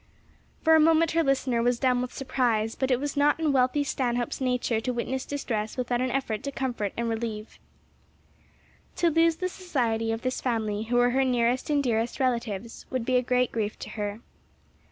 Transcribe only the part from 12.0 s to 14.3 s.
relatives, would be a great grief to her.